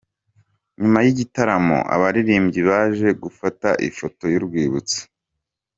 Nyuma 0.81 0.99
y'igitaramo 1.05 1.77
abaririmbyi 1.95 2.61
baje 2.69 3.09
gufata 3.23 3.69
ifoto 3.89 4.23
y'urwibutso. 4.33 4.99